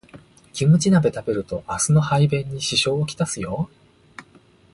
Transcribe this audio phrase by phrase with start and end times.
[0.51, 3.69] キムチ鍋食べると明日の排便に支障をきたすよ